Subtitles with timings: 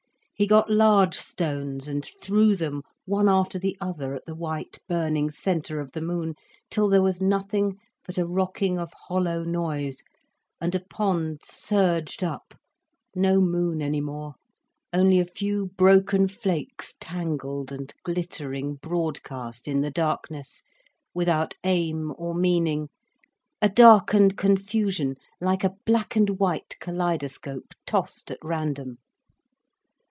[0.33, 5.29] He got large stones, and threw them, one after the other, at the white burning
[5.29, 6.33] centre of the moon,
[6.71, 7.77] till there was nothing
[8.07, 10.03] but a rocking of hollow noise,
[10.59, 12.55] and a pond surged up,
[13.13, 14.33] no moon any more,
[14.91, 20.63] only a few broken flakes tangled and glittering broadcast in the darkness,
[21.13, 22.89] without aim or meaning,
[23.61, 28.97] a darkened confusion, like a black and white kaleidoscope tossed at random.